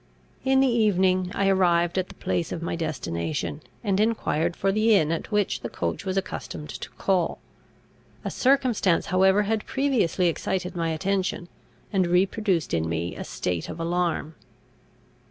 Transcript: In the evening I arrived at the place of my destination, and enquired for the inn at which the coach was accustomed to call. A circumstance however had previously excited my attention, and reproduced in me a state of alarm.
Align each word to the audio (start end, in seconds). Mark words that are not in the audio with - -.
In 0.43 0.61
the 0.61 0.67
evening 0.67 1.29
I 1.35 1.47
arrived 1.47 1.95
at 1.99 2.09
the 2.09 2.15
place 2.15 2.51
of 2.51 2.63
my 2.63 2.75
destination, 2.75 3.61
and 3.83 3.99
enquired 3.99 4.55
for 4.55 4.71
the 4.71 4.95
inn 4.95 5.11
at 5.11 5.31
which 5.31 5.59
the 5.61 5.69
coach 5.69 6.05
was 6.07 6.17
accustomed 6.17 6.69
to 6.69 6.89
call. 6.93 7.37
A 8.25 8.31
circumstance 8.31 9.05
however 9.13 9.43
had 9.43 9.67
previously 9.67 10.27
excited 10.27 10.75
my 10.75 10.89
attention, 10.89 11.49
and 11.93 12.07
reproduced 12.07 12.73
in 12.73 12.89
me 12.89 13.15
a 13.15 13.23
state 13.23 13.69
of 13.69 13.79
alarm. 13.79 14.33